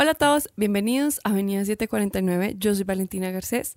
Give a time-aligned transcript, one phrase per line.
[0.00, 2.54] Hola a todos, bienvenidos a Avenida 749.
[2.56, 3.74] Yo soy Valentina Garcés.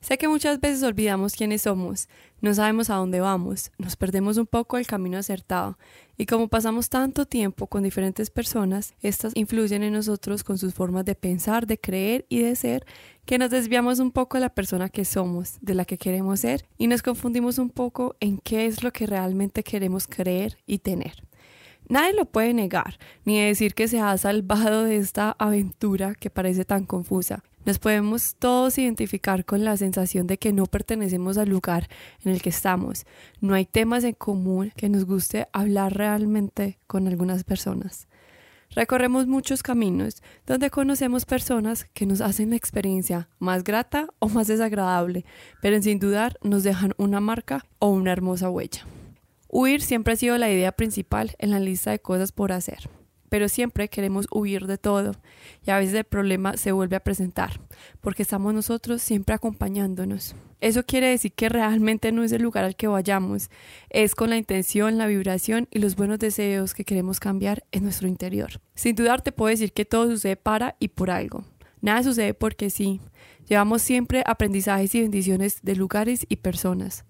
[0.00, 2.08] Sé que muchas veces olvidamos quiénes somos,
[2.40, 5.76] no sabemos a dónde vamos, nos perdemos un poco el camino acertado
[6.16, 11.06] y como pasamos tanto tiempo con diferentes personas, estas influyen en nosotros con sus formas
[11.06, 12.86] de pensar, de creer y de ser,
[13.24, 16.66] que nos desviamos un poco de la persona que somos, de la que queremos ser
[16.78, 21.24] y nos confundimos un poco en qué es lo que realmente queremos creer y tener.
[21.88, 26.64] Nadie lo puede negar, ni decir que se ha salvado de esta aventura que parece
[26.64, 27.44] tan confusa.
[27.66, 31.88] Nos podemos todos identificar con la sensación de que no pertenecemos al lugar
[32.22, 33.06] en el que estamos.
[33.40, 38.06] No hay temas en común que nos guste hablar realmente con algunas personas.
[38.70, 44.46] Recorremos muchos caminos donde conocemos personas que nos hacen la experiencia más grata o más
[44.46, 45.24] desagradable,
[45.62, 48.84] pero sin dudar nos dejan una marca o una hermosa huella.
[49.56, 52.90] Huir siempre ha sido la idea principal en la lista de cosas por hacer,
[53.28, 55.12] pero siempre queremos huir de todo
[55.64, 57.60] y a veces el problema se vuelve a presentar,
[58.00, 60.34] porque estamos nosotros siempre acompañándonos.
[60.60, 63.48] Eso quiere decir que realmente no es el lugar al que vayamos,
[63.90, 68.08] es con la intención, la vibración y los buenos deseos que queremos cambiar en nuestro
[68.08, 68.60] interior.
[68.74, 71.44] Sin dudar te puedo decir que todo sucede para y por algo.
[71.80, 73.00] Nada sucede porque sí.
[73.46, 77.04] Llevamos siempre aprendizajes y bendiciones de lugares y personas.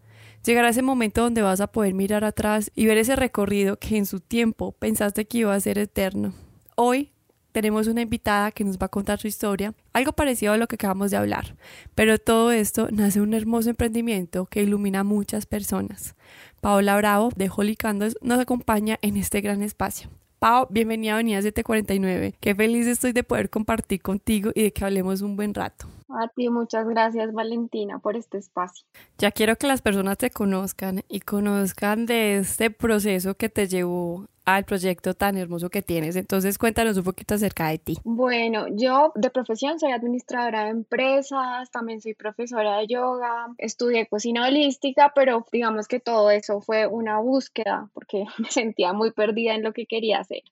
[0.45, 4.05] Llegará ese momento donde vas a poder mirar atrás y ver ese recorrido que en
[4.05, 6.35] su tiempo pensaste que iba a ser eterno.
[6.77, 7.13] Hoy
[7.53, 10.75] tenemos una invitada que nos va a contar su historia, algo parecido a lo que
[10.75, 11.57] acabamos de hablar,
[11.95, 16.15] pero todo esto nace un hermoso emprendimiento que ilumina a muchas personas.
[16.61, 20.11] Paola Bravo de Holy Candles nos acompaña en este gran espacio.
[20.45, 22.35] Pao, bienvenida a Avenida 749.
[22.39, 25.87] Qué feliz estoy de poder compartir contigo y de que hablemos un buen rato.
[26.11, 28.85] A ti muchas gracias Valentina por este espacio.
[29.17, 34.27] Ya quiero que las personas te conozcan y conozcan de este proceso que te llevó
[34.45, 36.17] al proyecto tan hermoso que tienes.
[36.17, 37.99] Entonces cuéntanos un poquito acerca de ti.
[38.05, 44.47] Bueno, yo de profesión soy administradora de empresas, también soy profesora de yoga, estudié cocina
[44.47, 49.63] holística, pero digamos que todo eso fue una búsqueda porque me sentía muy perdida en
[49.63, 50.43] lo que quería hacer.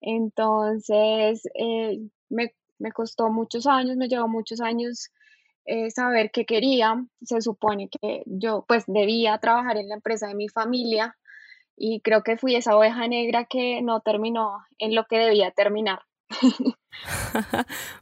[0.00, 1.98] Entonces, eh,
[2.28, 5.10] me me costó muchos años, me llevó muchos años
[5.64, 7.04] eh, saber qué quería.
[7.22, 11.16] Se supone que yo pues debía trabajar en la empresa de mi familia
[11.78, 16.00] y creo que fui esa oveja negra que no terminó en lo que debía terminar.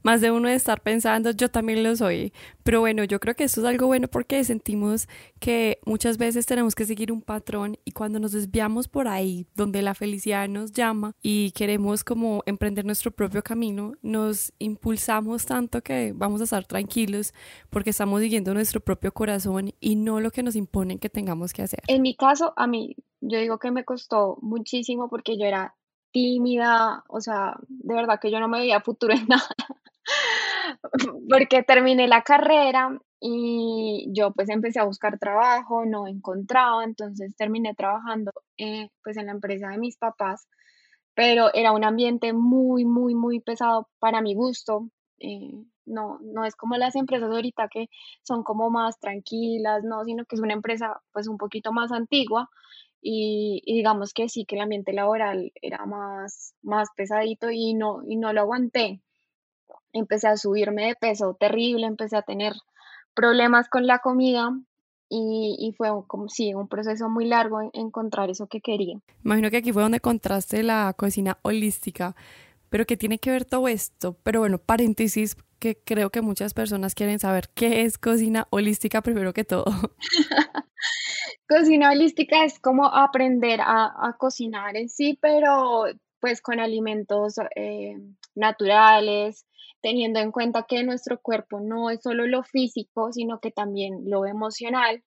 [0.02, 2.32] Más de uno de estar pensando, yo también lo soy.
[2.62, 6.74] Pero bueno, yo creo que esto es algo bueno porque sentimos que muchas veces tenemos
[6.74, 11.14] que seguir un patrón y cuando nos desviamos por ahí, donde la felicidad nos llama
[11.22, 17.34] y queremos como emprender nuestro propio camino, nos impulsamos tanto que vamos a estar tranquilos
[17.70, 21.62] porque estamos siguiendo nuestro propio corazón y no lo que nos imponen que tengamos que
[21.62, 21.82] hacer.
[21.86, 25.74] En mi caso, a mí, yo digo que me costó muchísimo porque yo era
[26.12, 29.48] tímida, o sea, de verdad que yo no me veía futuro en nada,
[31.28, 37.74] porque terminé la carrera y yo pues empecé a buscar trabajo, no encontraba, entonces terminé
[37.74, 40.48] trabajando eh, pues en la empresa de mis papás,
[41.14, 44.88] pero era un ambiente muy, muy, muy pesado para mi gusto.
[45.18, 45.52] Eh,
[45.86, 47.88] no, no es como las empresas ahorita que
[48.22, 52.50] son como más tranquilas, no, sino que es una empresa pues un poquito más antigua
[53.08, 58.16] y, digamos que sí, que el ambiente laboral era más, más pesadito y no, y
[58.16, 59.00] no lo aguanté.
[59.92, 62.54] Empecé a subirme de peso terrible, empecé a tener
[63.14, 64.50] problemas con la comida
[65.08, 68.98] y, y, fue como sí, un proceso muy largo en encontrar eso que quería.
[69.24, 72.16] Imagino que aquí fue donde encontraste la cocina holística,
[72.68, 74.16] pero que tiene que ver todo esto.
[74.22, 79.32] Pero bueno, paréntesis, que creo que muchas personas quieren saber qué es cocina holística primero
[79.32, 79.64] que todo.
[81.48, 85.84] Cocina holística es como aprender a, cocinar en sí, pero
[86.20, 87.94] pues con alimentos eh,
[88.34, 89.46] naturales,
[89.80, 94.26] teniendo en cuenta que nuestro cuerpo no es solo lo físico, sino que también lo
[94.26, 95.04] emocional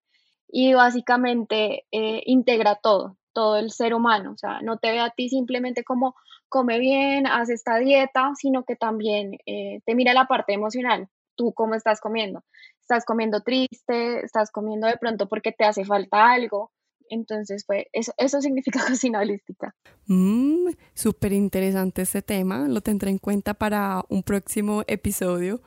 [0.48, 4.32] y básicamente eh, integra todo, todo el ser humano.
[4.32, 6.16] O sea, no te ve a ti simplemente como
[6.50, 11.54] come bien, haz esta dieta, sino que también eh, te mira la parte emocional, tú
[11.54, 12.44] cómo estás comiendo
[12.90, 16.72] estás comiendo triste, estás comiendo de pronto porque te hace falta algo.
[17.12, 19.76] Entonces, pues eso, eso significa cocina holística.
[20.08, 25.62] Mm, Súper interesante este tema, lo tendré en cuenta para un próximo episodio.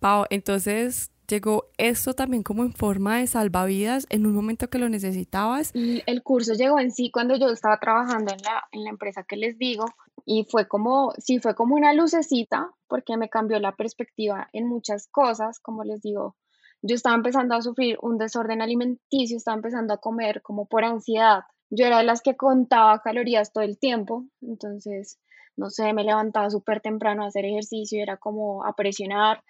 [0.00, 4.88] Pau, entonces llegó esto también como en forma de salvavidas en un momento que lo
[4.88, 5.72] necesitabas.
[5.74, 9.24] Y el curso llegó en sí cuando yo estaba trabajando en la, en la empresa
[9.24, 9.84] que les digo
[10.30, 15.08] y fue como, sí, fue como una lucecita porque me cambió la perspectiva en muchas
[15.08, 16.36] cosas, como les digo,
[16.82, 21.44] yo estaba empezando a sufrir un desorden alimenticio, estaba empezando a comer como por ansiedad.
[21.70, 25.18] Yo era de las que contaba calorías todo el tiempo, entonces
[25.56, 29.42] no sé, me levantaba súper temprano a hacer ejercicio, era como a presionar,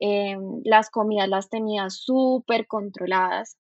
[0.00, 3.56] em, las comidas las tenía súper controladas.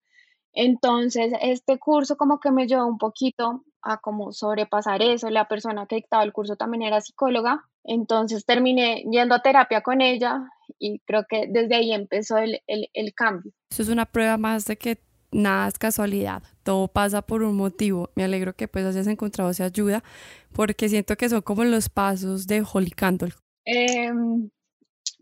[0.54, 5.30] Entonces, este curso como que me ayudó un poquito a como sobrepasar eso.
[5.30, 10.02] La persona que dictaba el curso también era psicóloga, entonces terminé yendo a terapia con
[10.02, 10.42] ella
[10.80, 13.52] y creo que desde ahí empezó el, el cambio.
[13.70, 15.00] Eso es una prueba más de que
[15.34, 18.10] nada es casualidad, todo pasa por un motivo.
[18.16, 20.04] Me alegro que pues hayas encontrado esa ayuda
[20.54, 23.34] porque siento que son como los pasos de Holy Candle.
[23.66, 24.50] Em,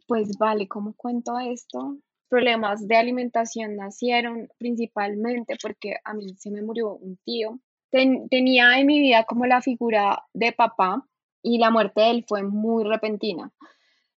[0.07, 1.97] pues vale, ¿cómo cuento esto?
[2.29, 7.59] Problemas de alimentación nacieron principalmente porque a mí se me murió un tío.
[7.91, 11.05] Tenía en mi vida como la figura de papá
[11.43, 13.51] y la muerte de él fue muy repentina.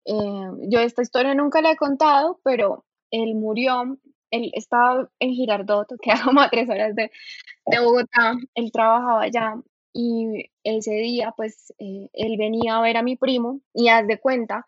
[0.06, 3.98] Em, yo esta historia nunca la he contado, pero él murió
[4.32, 7.12] él estaba en Girardot, que era como a tres horas de,
[7.80, 9.56] Bogotá, él trabajaba allá
[9.94, 14.20] y ese día pues eh, él venía a ver a mi primo y haz de
[14.20, 14.66] cuenta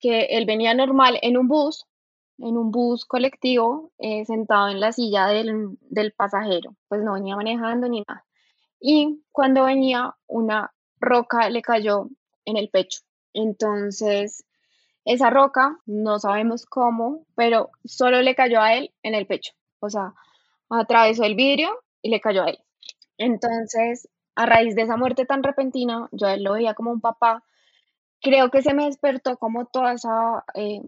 [0.00, 1.86] que él venía normal en un bus,
[2.38, 7.36] en un bus colectivo, eh, sentado en la silla del, del pasajero, pues no venía
[7.36, 8.24] manejando ni nada.
[8.80, 12.08] Y cuando venía una roca le cayó
[12.44, 13.00] en el pecho.
[13.32, 14.44] Entonces
[15.06, 19.52] esa roca, no sabemos cómo, pero solo le cayó a él en el pecho.
[19.78, 20.14] O sea,
[20.68, 21.70] atravesó el vidrio
[22.02, 22.58] y le cayó a él.
[23.16, 27.44] Entonces, a raíz de esa muerte tan repentina, yo él lo veía como un papá.
[28.20, 30.82] Creo que se me despertó como toda esa, eh,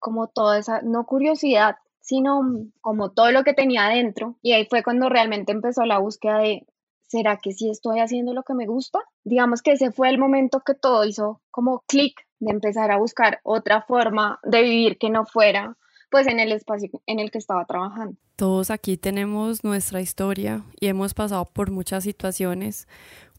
[0.00, 2.40] como toda esa, no curiosidad, sino
[2.80, 4.34] como todo lo que tenía adentro.
[4.42, 6.66] Y ahí fue cuando realmente empezó la búsqueda de,
[7.10, 9.00] ¿será que sí estoy haciendo lo que me gusta?
[9.24, 13.40] Digamos que ese fue el momento que todo hizo como clic de empezar a buscar
[13.42, 15.76] otra forma de vivir que no fuera
[16.10, 18.16] pues en el espacio en el que estaba trabajando.
[18.36, 22.88] Todos aquí tenemos nuestra historia y hemos pasado por muchas situaciones.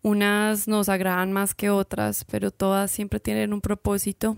[0.03, 4.37] Unas nos agradan más que otras, pero todas siempre tienen un propósito.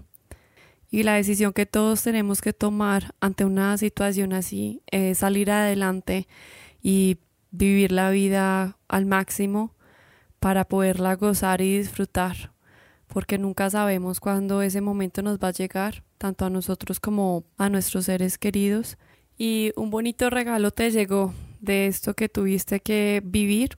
[0.89, 6.27] Y la decisión que todos tenemos que tomar ante una situación así es salir adelante
[6.81, 7.17] y
[7.53, 9.73] vivir la vida al máximo
[10.41, 12.53] para poderla gozar y disfrutar
[13.13, 17.69] porque nunca sabemos cuándo ese momento nos va a llegar, tanto a nosotros como a
[17.69, 18.97] nuestros seres queridos.
[19.37, 23.77] Y un bonito regalo te llegó de esto que tuviste que vivir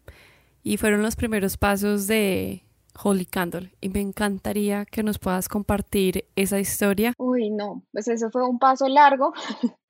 [0.64, 2.64] y fueron los primeros pasos de
[3.04, 7.14] Holy Candle y me encantaría que nos puedas compartir esa historia.
[7.18, 9.34] Uy, no, pues eso fue un paso largo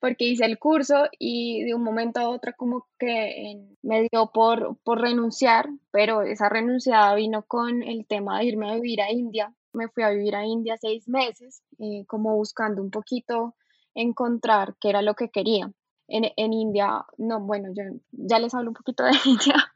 [0.00, 4.76] porque hice el curso y de un momento a otro como que me dio por,
[4.82, 9.52] por renunciar, pero esa renunciada vino con el tema de irme a vivir a India.
[9.72, 13.54] Me fui a vivir a India seis meses, eh, como buscando un poquito
[13.94, 15.70] encontrar qué era lo que quería.
[16.08, 17.82] En, en India, no, bueno, yo
[18.12, 19.72] ya les hablo un poquito de India,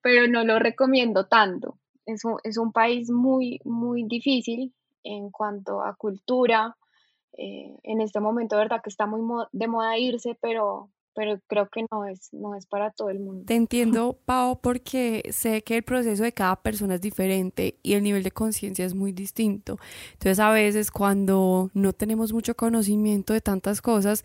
[0.00, 1.78] pero no lo recomiendo tanto.
[2.06, 6.76] Es un, es un país muy, muy difícil en cuanto a cultura,
[7.36, 9.20] eh, en este momento, verdad que está muy
[9.52, 13.44] de moda irse, pero, pero creo que no es, no es para todo el mundo.
[13.46, 18.02] Te entiendo, Pau, porque sé que el proceso de cada persona es diferente y el
[18.02, 19.78] nivel de conciencia es muy distinto.
[20.12, 24.24] Entonces, a veces cuando no tenemos mucho conocimiento de tantas cosas,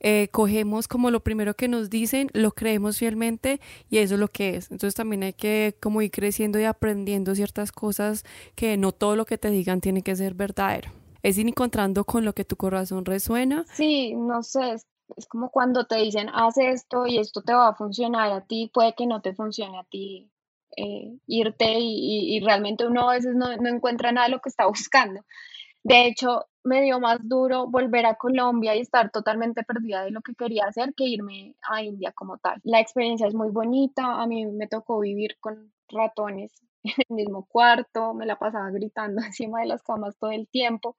[0.00, 4.28] eh, cogemos como lo primero que nos dicen, lo creemos fielmente y eso es lo
[4.28, 4.70] que es.
[4.70, 9.24] Entonces también hay que como ir creciendo y aprendiendo ciertas cosas que no todo lo
[9.24, 10.90] que te digan tiene que ser verdadero
[11.26, 13.64] es ir encontrando con lo que tu corazón resuena.
[13.72, 17.74] Sí, no sé, es, como cuando te dicen, haz esto y esto te va a
[17.74, 20.30] funcionar a ti, puede que no te funcione a ti.
[20.76, 24.66] Eh, irte y, realmente uno a veces no, no encuentra nada de lo que está
[24.68, 25.22] buscando.
[25.82, 30.20] De hecho, me dio más duro volver a Colombia y estar totalmente perdida de lo
[30.20, 32.60] que quería hacer que irme a India como tal.
[32.62, 36.52] La experiencia es muy bonita, a mí me tocó vivir con ratones
[36.84, 40.96] en el mismo cuarto, me la pasaba gritando encima de las camas todo el tiempo,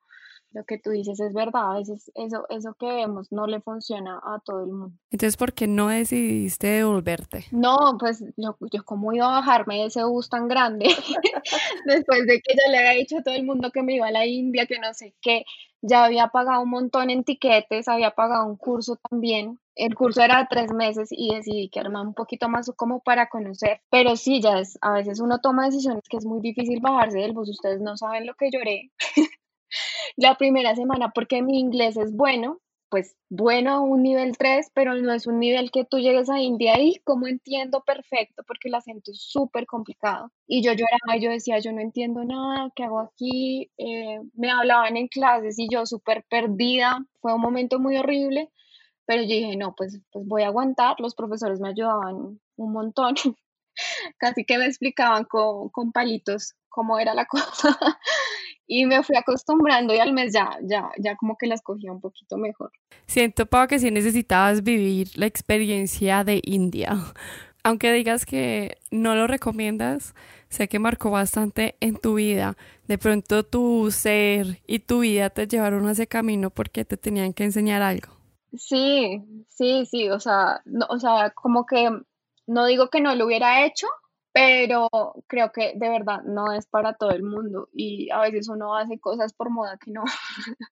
[0.57, 4.19] lo que tú dices es verdad, a veces eso, eso que vemos no le funciona
[4.23, 4.97] a todo el mundo.
[5.11, 7.45] Entonces, ¿por qué no decidiste devolverte?
[7.51, 10.87] No, pues yo, yo cómo iba a bajarme de ese bus tan grande
[11.85, 14.11] después de que ya le había dicho a todo el mundo que me iba a
[14.11, 15.45] la India, que no sé qué,
[15.83, 19.59] ya había pagado un montón en tiquetes, había pagado un curso también.
[19.75, 23.29] El curso era de tres meses y decidí que armar un poquito más como para
[23.29, 23.81] conocer.
[23.91, 27.33] Pero sí, ya es, a veces uno toma decisiones que es muy difícil bajarse del
[27.33, 27.49] bus.
[27.49, 28.91] Ustedes no saben lo que lloré
[30.17, 32.59] la primera semana porque mi inglés es bueno,
[32.89, 36.79] pues bueno un nivel 3, pero no es un nivel que tú llegues a India
[36.79, 40.31] y como entiendo perfecto porque el acento es súper complicado.
[40.47, 43.71] Y yo lloraba y yo decía, yo no entiendo nada, ¿qué hago aquí?
[43.77, 46.97] Eh, me hablaban en clases y yo súper perdida.
[47.21, 48.49] Fue un momento muy horrible,
[49.05, 50.95] pero yo dije, no, pues, pues voy a aguantar.
[50.99, 53.15] Los profesores me ayudaban un montón.
[54.17, 57.77] Casi que me explicaban con, con palitos cómo era la cosa
[58.67, 62.01] y me fui acostumbrando y al mes ya, ya, ya como que las cogía un
[62.01, 62.71] poquito mejor.
[63.05, 66.95] Siento, Pau, que si necesitabas vivir la experiencia de India.
[67.63, 70.13] Aunque digas que no lo recomiendas,
[70.47, 72.55] sé que marcó bastante en tu vida.
[72.87, 77.33] De pronto tu ser y tu vida te llevaron a ese camino porque te tenían
[77.33, 78.09] que enseñar algo.
[78.57, 81.89] Sí, sí, sí, o sea, no, o sea, como que
[82.47, 83.87] no digo que no lo hubiera hecho,
[84.37, 84.87] pero
[85.25, 88.99] creo que de verdad no es para todo el mundo y a veces uno hace
[88.99, 90.03] cosas por moda que no,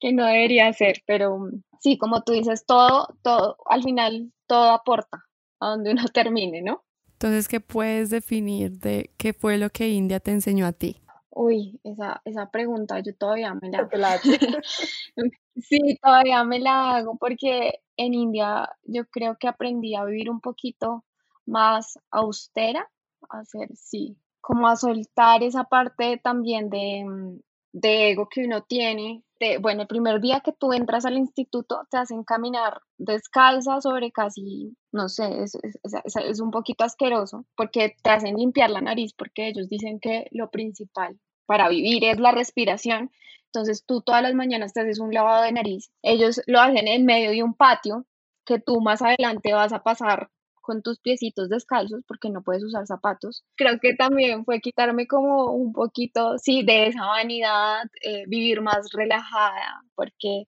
[0.00, 5.24] que no debería hacer, pero sí, como tú dices, todo, todo, al final todo aporta
[5.58, 6.84] a donde uno termine, ¿no?
[7.14, 11.02] Entonces, ¿qué puedes definir de qué fue lo que India te enseñó a ti?
[11.30, 14.20] Uy, esa, esa pregunta yo todavía me la,
[15.56, 20.40] sí, todavía me la hago porque en India yo creo que aprendí a vivir un
[20.40, 21.04] poquito
[21.48, 22.88] más austera,
[23.30, 27.40] a hacer, sí, como a soltar esa parte también de, mm,
[27.72, 29.22] de ego que uno tiene.
[29.40, 34.10] De, bueno, el primer día que tú entras al instituto te hacen caminar descalza sobre
[34.10, 39.12] casi, no sé, es, es, es, un poquito asqueroso porque te hacen limpiar la nariz
[39.12, 43.10] porque ellos dicen que lo principal para vivir es la respiración.
[43.46, 45.90] Entonces tú todas las mañanas te haces un lavado de nariz.
[46.02, 48.06] Ellos lo hacen en medio de un patio
[48.44, 50.30] que tú más adelante vas a pasar
[50.68, 53.42] con tus piecitos descalzos porque no puedes usar zapatos.
[53.56, 58.92] Creo que también fue quitarme como un poquito, sí, de esa vanidad, eh, vivir más
[58.92, 60.44] relajada, porque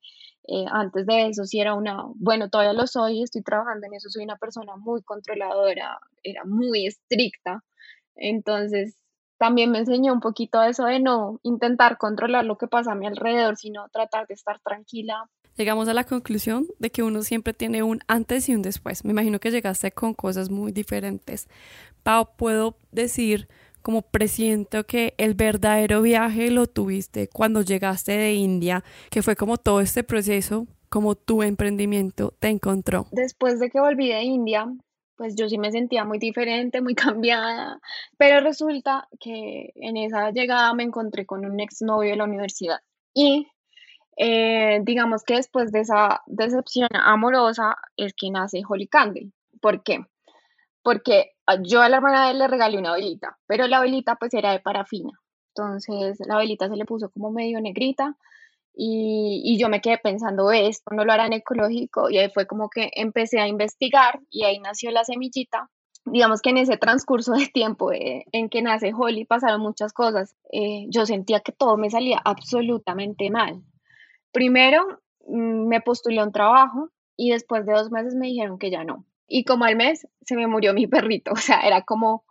[0.46, 4.10] eh, antes de eso sí era una, bueno, todavía lo soy, estoy trabajando en eso,
[4.10, 7.64] soy una persona muy controladora, era muy estricta,
[8.14, 8.96] entonces
[9.38, 13.06] también me enseñó un poquito eso de no intentar controlar lo que pasa a mi
[13.06, 17.82] alrededor, sino tratar de estar tranquila, llegamos a la conclusión de que uno siempre tiene
[17.82, 19.04] un antes y un después.
[19.04, 21.48] Me imagino que llegaste con cosas muy diferentes.
[22.02, 23.48] Pau, puedo decir
[23.82, 29.56] como presiento que el verdadero viaje lo tuviste cuando llegaste de India, que fue como
[29.56, 33.06] todo este proceso, como tu emprendimiento te encontró.
[33.12, 34.66] Después de que volví de India,
[35.16, 37.80] pues yo sí me sentía muy diferente, muy cambiada,
[38.16, 42.78] pero resulta que en esa llegada me encontré con un exnovio de la universidad
[43.14, 43.46] y
[44.22, 49.32] eh, digamos que después de esa decepción amorosa es que nace Holy Candle.
[49.62, 50.04] ¿Por qué?
[50.82, 54.16] Porque ah, yo a la hermana de él le regalé una velita, pero la velita
[54.16, 55.12] pues era de parafina.
[55.54, 58.14] Entonces la velita se le puso como medio negrita
[58.74, 62.68] y, y, yo me quedé pensando, esto no lo harán ecológico y ahí fue como
[62.68, 65.70] que empecé a investigar y ahí nació la semillita.
[66.04, 70.36] Digamos que en ese transcurso de tiempo eh, en que nace Holly pasaron muchas cosas.
[70.52, 73.62] Eh, yo sentía que todo me salía absolutamente mal.
[74.32, 78.70] Primero mm, me postulé a un trabajo y después de dos meses me dijeron que
[78.70, 79.04] ya no.
[79.26, 82.24] Y como al mes se me murió mi perrito, o sea, era como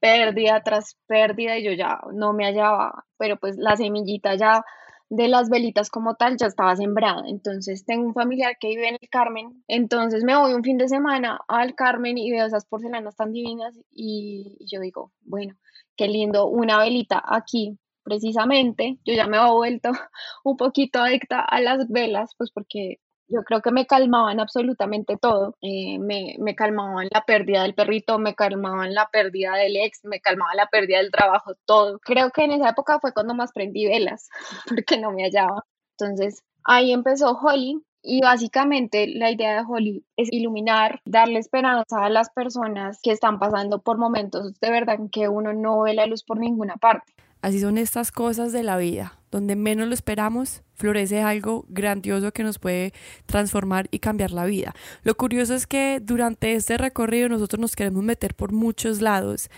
[0.00, 4.62] pérdida tras pérdida y yo ya no me hallaba, pero pues la semillita ya
[5.08, 7.22] de las velitas como tal ya estaba sembrada.
[7.26, 10.88] Entonces tengo un familiar que vive en el Carmen, entonces me voy un fin de
[10.88, 15.54] semana al Carmen y veo esas porcelanas tan divinas y yo digo, bueno,
[15.96, 19.90] qué lindo una velita aquí precisamente, yo ya me he vuelto
[20.44, 25.56] un poquito adicta a las velas, pues porque yo creo que me calmaban absolutamente todo.
[25.62, 30.20] Eh, me, me, calmaban la pérdida del perrito, me calmaban la pérdida del ex, me
[30.20, 31.98] calmaba la pérdida del trabajo, todo.
[32.00, 34.28] Creo que en esa época fue cuando más prendí velas,
[34.68, 35.64] porque no me hallaba.
[35.98, 37.82] Entonces ahí empezó Holly.
[38.06, 43.38] Y básicamente la idea de Holly es iluminar, darle esperanza a las personas que están
[43.38, 47.13] pasando por momentos de verdad en que uno no ve la luz por ninguna parte.
[47.44, 49.18] Así son estas cosas de la vida.
[49.30, 52.94] Donde menos lo esperamos, florece algo grandioso que nos puede
[53.26, 54.74] transformar y cambiar la vida.
[55.02, 59.50] Lo curioso es que durante este recorrido nosotros nos queremos meter por muchos lados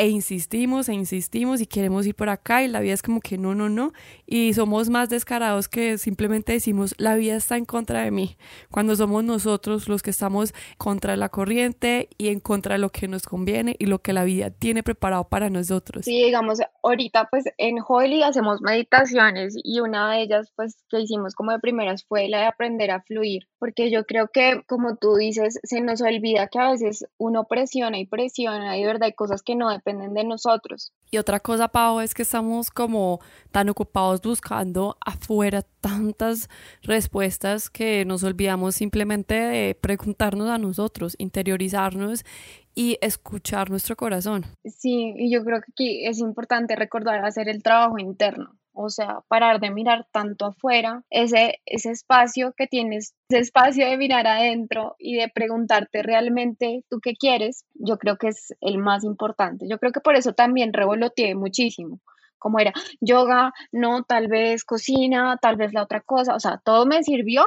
[0.00, 3.36] e insistimos e insistimos y queremos ir por acá y la vida es como que
[3.36, 3.92] no, no, no.
[4.24, 8.38] Y somos más descarados que simplemente decimos la vida está en contra de mí.
[8.70, 13.08] Cuando somos nosotros los que estamos contra la corriente y en contra de lo que
[13.08, 16.06] nos conviene y lo que la vida tiene preparado para nosotros.
[16.06, 21.34] Sí, digamos, ahorita pues en Holy hacemos meditaciones y una de ellas pues que hicimos
[21.34, 25.16] como de primeras fue la de aprender a fluir, porque yo creo que como tú
[25.16, 29.42] dices, se nos olvida que a veces uno presiona y presiona y verdad hay cosas
[29.42, 30.92] que no dependen de nosotros.
[31.10, 33.20] Y otra cosa, Pau, es que estamos como
[33.50, 36.48] tan ocupados buscando afuera tantas
[36.82, 42.24] respuestas que nos olvidamos simplemente de preguntarnos a nosotros, interiorizarnos
[42.74, 44.44] y escuchar nuestro corazón.
[44.64, 49.20] Sí, y yo creo que aquí es importante recordar hacer el trabajo interno, o sea,
[49.28, 54.96] parar de mirar tanto afuera, ese, ese espacio que tienes, ese espacio de mirar adentro
[54.98, 59.66] y de preguntarte realmente tú qué quieres, yo creo que es el más importante.
[59.68, 62.00] Yo creo que por eso también revoloteé muchísimo
[62.38, 66.86] como era yoga, no, tal vez cocina, tal vez la otra cosa, o sea, todo
[66.86, 67.46] me sirvió,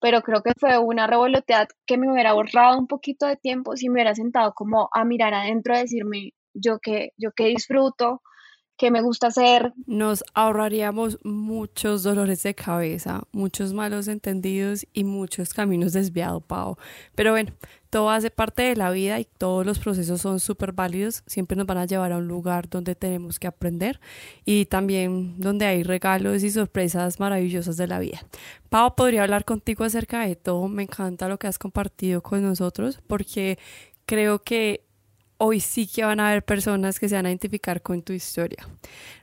[0.00, 3.88] pero creo que fue una revoloteada que me hubiera ahorrado un poquito de tiempo si
[3.88, 8.22] me hubiera sentado como a mirar adentro, a decirme yo que, yo que disfruto,
[8.80, 9.74] que me gusta hacer.
[9.86, 16.78] Nos ahorraríamos muchos dolores de cabeza, muchos malos entendidos y muchos caminos desviados, Pau.
[17.14, 17.52] Pero bueno,
[17.90, 21.22] todo hace parte de la vida y todos los procesos son súper válidos.
[21.26, 24.00] Siempre nos van a llevar a un lugar donde tenemos que aprender
[24.46, 28.24] y también donde hay regalos y sorpresas maravillosas de la vida.
[28.70, 30.68] Pau, podría hablar contigo acerca de todo.
[30.68, 33.58] Me encanta lo que has compartido con nosotros porque
[34.06, 34.86] creo que
[35.42, 38.68] hoy sí que van a haber personas que se van a identificar con tu historia.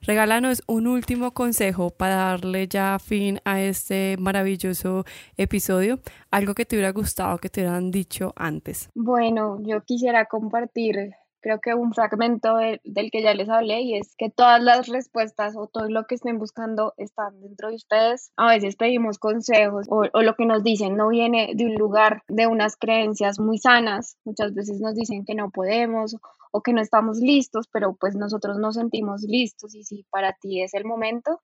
[0.02, 5.06] Regálanos un último consejo para darle ya fin a este maravilloso
[5.38, 6.00] episodio,
[6.32, 8.90] algo que te hubiera gustado que te hubieran dicho antes.
[8.96, 11.14] Bueno, yo quisiera compartir
[11.48, 15.56] creo que un fragmento del que ya les hablé y es que todas las respuestas
[15.56, 18.34] o todo lo que estén buscando están dentro de ustedes.
[18.36, 22.24] A veces pedimos consejos o, o, lo que nos dicen no viene de un lugar
[22.28, 24.18] de unas creencias muy sanas.
[24.26, 26.18] Muchas veces nos dicen que no podemos
[26.52, 30.62] o que no estamos listos, pero pues nosotros nos sentimos listos y si para ti
[30.62, 31.40] es el momento,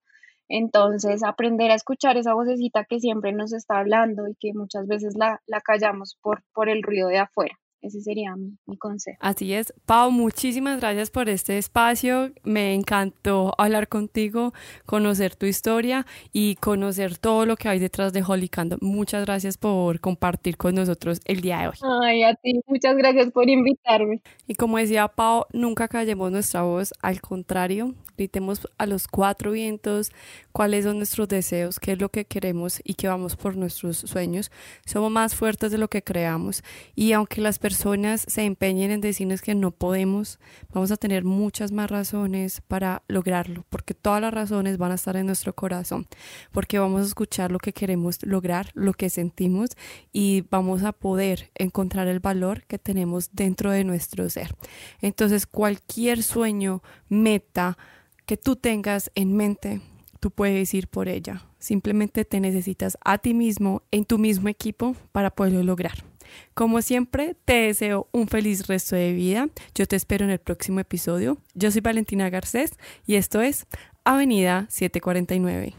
[0.49, 5.15] entonces, aprender a escuchar esa vocecita que siempre nos está hablando y que muchas veces
[5.15, 7.57] la, la callamos por, por el ruido de afuera.
[7.83, 9.17] Ese sería mi, mi, consejo.
[9.19, 9.73] Así es.
[9.85, 12.31] Pau, muchísimas gracias por este espacio.
[12.43, 14.53] Me encantó hablar contigo,
[14.85, 18.77] conocer tu historia y conocer todo lo que hay detrás de Holy Candle.
[18.79, 21.73] Muchas gracias por compartir con nosotros el día de hoy.
[22.05, 24.21] Ay, a ti, muchas gracias por invitarme.
[24.47, 30.13] Y como decía Pau, nunca callemos nuestra voz, al contrario, gritemos a los cuatro vientos
[30.53, 34.51] cuáles son nuestros deseos, qué es lo que queremos y que vamos por nuestros sueños.
[34.85, 36.63] Somos más fuertes de lo que creamos
[36.95, 40.39] y aunque las personas personas se empeñen en decirnos que no podemos,
[40.71, 45.15] vamos a tener muchas más razones para lograrlo, porque todas las razones van a estar
[45.15, 46.05] en nuestro corazón,
[46.51, 49.71] porque vamos a escuchar lo que queremos lograr, lo que sentimos
[50.11, 54.55] y vamos a poder encontrar el valor que tenemos dentro de nuestro ser.
[55.01, 57.79] Entonces, cualquier sueño, meta
[58.27, 59.81] que tú tengas en mente,
[60.19, 61.47] tú puedes ir por ella.
[61.57, 66.12] Simplemente te necesitas a ti mismo, en tu mismo equipo, para poderlo lograr.
[66.53, 69.49] Como siempre, te deseo un feliz resto de vida.
[69.75, 71.37] Yo te espero en el próximo episodio.
[71.53, 72.71] Yo soy Valentina Garcés
[73.05, 73.65] y esto es
[74.03, 75.73] Avenida 749.